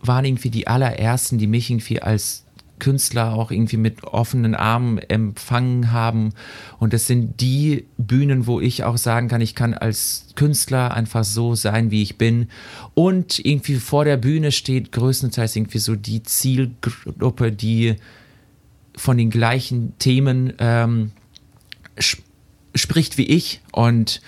[0.00, 2.43] waren irgendwie die allerersten, die mich irgendwie als
[2.78, 6.32] Künstler auch irgendwie mit offenen Armen empfangen haben.
[6.78, 11.24] Und das sind die Bühnen, wo ich auch sagen kann, ich kann als Künstler einfach
[11.24, 12.48] so sein, wie ich bin.
[12.94, 17.96] Und irgendwie vor der Bühne steht größtenteils irgendwie so die Zielgruppe, die
[18.96, 21.12] von den gleichen Themen ähm,
[21.98, 22.22] sp
[22.76, 23.60] spricht wie ich.
[23.70, 24.20] Und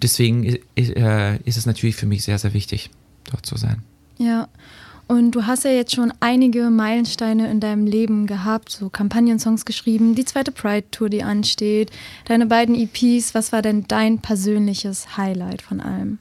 [0.00, 0.44] deswegen
[0.76, 2.90] äh, ist es natürlich für mich sehr, sehr wichtig,
[3.30, 3.82] dort zu sein.
[4.16, 4.48] Ja.
[5.10, 10.14] Und du hast ja jetzt schon einige Meilensteine in deinem Leben gehabt, so Kampagnensongs geschrieben,
[10.14, 11.90] die zweite Pride-Tour, die ansteht,
[12.26, 13.34] deine beiden EPs.
[13.34, 16.20] Was war denn dein persönliches Highlight von allem?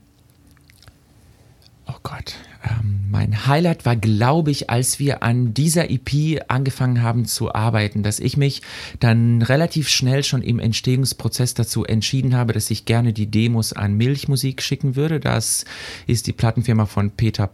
[1.86, 7.26] Oh Gott, ähm, mein Highlight war, glaube ich, als wir an dieser EP angefangen haben
[7.26, 8.62] zu arbeiten, dass ich mich
[9.00, 13.96] dann relativ schnell schon im Entstehungsprozess dazu entschieden habe, dass ich gerne die Demos an
[13.96, 15.20] Milchmusik schicken würde.
[15.20, 15.66] Das
[16.06, 17.50] ist die Plattenfirma von Peter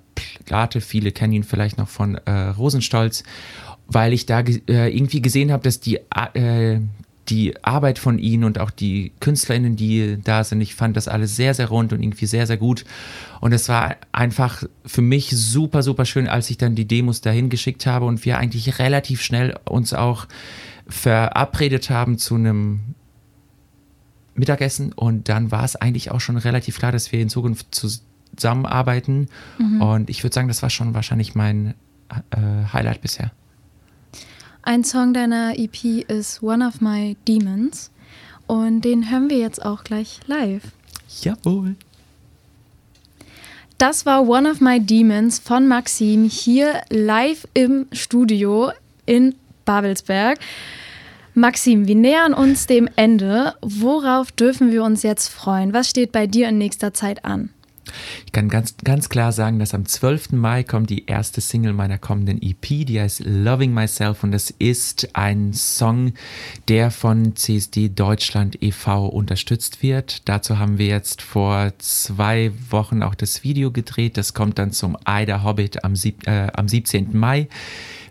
[0.46, 0.82] Plate.
[0.82, 3.24] Viele kennen ihn vielleicht noch von äh, Rosenstolz
[3.88, 6.00] weil ich da äh, irgendwie gesehen habe, dass die,
[6.34, 6.80] äh,
[7.30, 11.36] die Arbeit von ihnen und auch die KünstlerInnen, die da sind, ich fand das alles
[11.36, 12.86] sehr, sehr rund und irgendwie sehr, sehr gut.
[13.42, 17.50] Und es war einfach für mich super, super schön, als ich dann die Demos dahin
[17.50, 20.28] geschickt habe und wir eigentlich relativ schnell uns auch
[20.88, 22.82] verabredet haben zu einem
[24.36, 24.94] Mittagessen.
[24.94, 29.30] Und dann war es eigentlich auch schon relativ klar, dass wir in Zukunft zusammenarbeiten.
[29.58, 29.82] Mhm.
[29.82, 31.74] Und ich würde sagen, das war schon wahrscheinlich mein
[32.30, 33.32] äh, Highlight bisher.
[34.68, 37.92] Ein Song deiner EP ist One of My Demons
[38.48, 40.64] und den hören wir jetzt auch gleich live.
[41.22, 41.76] Jawohl.
[43.78, 48.72] Das war One of My Demons von Maxim hier live im Studio
[49.06, 50.40] in Babelsberg.
[51.36, 53.54] Maxim, wir nähern uns dem Ende.
[53.62, 55.74] Worauf dürfen wir uns jetzt freuen?
[55.74, 57.52] Was steht bei dir in nächster Zeit an?
[58.26, 60.34] Ich kann ganz, ganz klar sagen, dass am 12.
[60.34, 65.10] Mai kommt die erste Single meiner kommenden EP, die heißt Loving Myself und das ist
[65.14, 66.14] ein Song,
[66.68, 69.08] der von CSD Deutschland e.V.
[69.08, 70.28] unterstützt wird.
[70.28, 74.18] Dazu haben wir jetzt vor zwei Wochen auch das Video gedreht.
[74.18, 75.94] Das kommt dann zum Ida Hobbit am,
[76.26, 77.18] äh, am 17.
[77.18, 77.48] Mai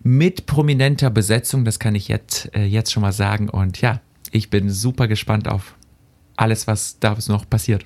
[0.02, 1.64] mit prominenter Besetzung.
[1.64, 3.48] Das kann ich jetzt, äh, jetzt schon mal sagen.
[3.48, 5.74] Und ja, ich bin super gespannt auf
[6.36, 7.84] alles, was da noch passiert.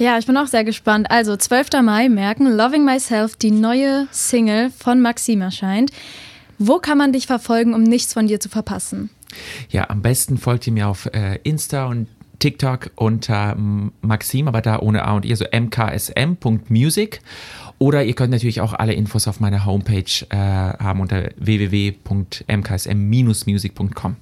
[0.00, 1.10] Ja, ich bin auch sehr gespannt.
[1.10, 1.82] Also 12.
[1.82, 5.90] Mai merken, Loving Myself, die neue Single von Maxim erscheint.
[6.58, 9.10] Wo kann man dich verfolgen, um nichts von dir zu verpassen?
[9.68, 12.08] Ja, am besten folgt ihr mir auf äh, Insta und
[12.38, 13.54] TikTok unter
[14.00, 17.20] Maxim, aber da ohne A und I, also mksm.music.
[17.78, 24.16] Oder ihr könnt natürlich auch alle Infos auf meiner Homepage äh, haben unter www.mksm-music.com.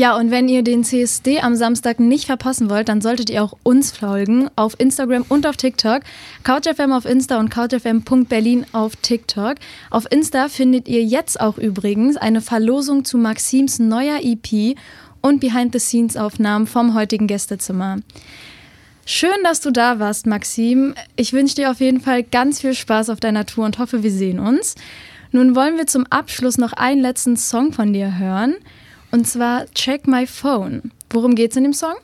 [0.00, 3.58] Ja, und wenn ihr den CSD am Samstag nicht verpassen wollt, dann solltet ihr auch
[3.62, 6.00] uns folgen auf Instagram und auf TikTok.
[6.42, 9.56] CouchFM auf Insta und CouchFM.berlin auf TikTok.
[9.90, 14.74] Auf Insta findet ihr jetzt auch übrigens eine Verlosung zu Maxims neuer EP
[15.20, 17.98] und Behind-the-Scenes-Aufnahmen vom heutigen Gästezimmer.
[19.04, 20.94] Schön, dass du da warst, Maxim.
[21.16, 24.10] Ich wünsche dir auf jeden Fall ganz viel Spaß auf deiner Tour und hoffe, wir
[24.10, 24.76] sehen uns.
[25.30, 28.54] Nun wollen wir zum Abschluss noch einen letzten Song von dir hören.
[29.10, 30.92] Und zwar Check My Phone.
[31.10, 31.94] Worum geht es in dem Song?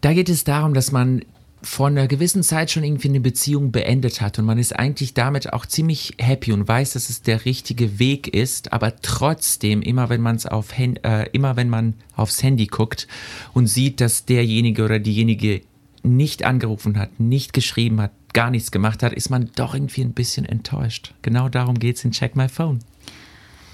[0.00, 1.22] Da geht es darum, dass man
[1.62, 5.52] vor einer gewissen Zeit schon irgendwie eine Beziehung beendet hat und man ist eigentlich damit
[5.52, 10.22] auch ziemlich happy und weiß, dass es der richtige Weg ist, aber trotzdem immer wenn
[10.22, 13.06] man es auf äh, immer wenn man aufs Handy guckt
[13.52, 15.60] und sieht, dass derjenige oder diejenige
[16.02, 20.14] nicht angerufen hat, nicht geschrieben hat, gar nichts gemacht hat, ist man doch irgendwie ein
[20.14, 21.12] bisschen enttäuscht.
[21.20, 22.78] Genau darum geht es in Check My Phone.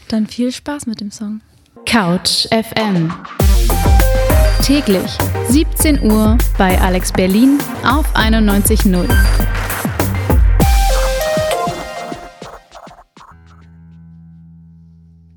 [0.08, 1.40] Dann viel Spaß mit dem Song.
[1.86, 3.12] Couch FM.
[4.62, 5.16] Täglich
[5.48, 9.08] 17 Uhr bei Alex Berlin auf 91.0.